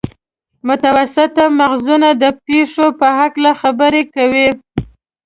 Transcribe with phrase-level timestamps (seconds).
[0.67, 4.49] متوسط مغزونه د پېښو په هکله خبرې کوي.